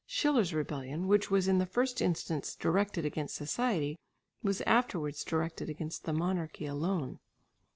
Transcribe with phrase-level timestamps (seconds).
[0.07, 3.99] Schiller's rebellion which was in the first instance directed against society,
[4.41, 7.19] was afterwards directed against the monarchy alone.